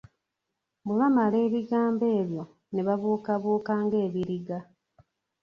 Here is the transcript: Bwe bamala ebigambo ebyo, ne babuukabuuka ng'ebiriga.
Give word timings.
Bwe 0.85 0.95
bamala 0.99 1.37
ebigambo 1.47 2.05
ebyo, 2.19 2.43
ne 2.73 2.81
babuukabuuka 2.87 3.73
ng'ebiriga. 3.83 4.57